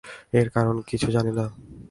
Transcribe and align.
এর 0.33 0.47
কারণ 0.49 0.75
কিছু 0.81 1.07
জানি 1.11 1.31
না। 1.31 1.45